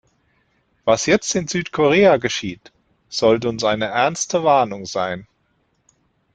[0.83, 2.71] Was jetzt in Südkorea geschieht,
[3.07, 5.27] sollte uns eine ernste Warnung sein.